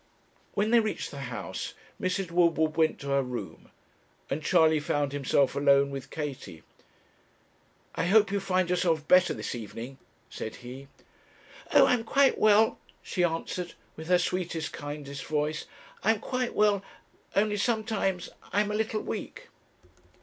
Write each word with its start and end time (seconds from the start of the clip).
When 0.55 0.71
they 0.71 0.79
reached 0.79 1.11
the 1.11 1.19
house, 1.29 1.75
Mrs. 2.01 2.31
Woodward 2.31 2.75
went 2.75 2.97
to 3.01 3.09
her 3.09 3.21
room, 3.21 3.69
and 4.31 4.41
Charley 4.41 4.79
found 4.79 5.11
himself 5.11 5.53
alone 5.55 5.91
with 5.91 6.09
Katie. 6.09 6.63
'I 7.93 8.05
hope 8.07 8.31
you 8.31 8.39
find 8.39 8.71
yourself 8.71 9.07
better 9.07 9.31
this 9.35 9.53
evening,' 9.53 9.99
said 10.27 10.55
he. 10.65 10.87
'Oh, 11.71 11.85
I 11.85 11.93
am 11.93 12.03
quite 12.03 12.39
well,' 12.39 12.79
she 13.03 13.23
answered, 13.23 13.75
with 13.95 14.07
her 14.07 14.17
sweetest, 14.17 14.73
kindest 14.73 15.23
voice; 15.25 15.67
'I 16.03 16.13
am 16.15 16.19
quite 16.19 16.55
well, 16.55 16.81
only 17.35 17.55
sometimes 17.57 18.27
I 18.51 18.61
am 18.61 18.71
a 18.71 18.75
little 18.75 19.01
weak.' 19.01 19.49